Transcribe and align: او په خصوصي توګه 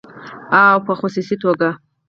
او 0.63 0.77
په 0.85 0.93
خصوصي 0.99 1.35
توګه 1.43 1.69